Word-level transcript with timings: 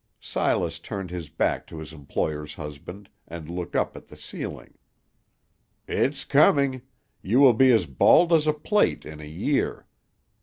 Silas 0.19 0.79
turned 0.79 1.11
his 1.11 1.29
back 1.29 1.67
to 1.67 1.77
his 1.77 1.93
employer's 1.93 2.55
husband, 2.55 3.07
and 3.27 3.47
looked 3.47 3.75
up 3.75 3.95
at 3.95 4.07
the 4.07 4.17
ceiling. 4.17 4.73
"It's 5.87 6.25
coming; 6.25 6.81
you 7.21 7.39
will 7.39 7.53
be 7.53 7.71
as 7.71 7.85
bald 7.85 8.33
as 8.33 8.47
a 8.47 8.53
plate 8.53 9.05
in 9.05 9.21
a 9.21 9.25
year. 9.27 9.85